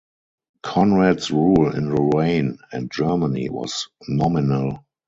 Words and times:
Conrad's 0.63 1.29
rule 1.29 1.75
in 1.75 1.93
Lorraine 1.93 2.57
and 2.73 2.89
Germany 2.91 3.49
was 3.51 3.87
nominal. 4.07 4.83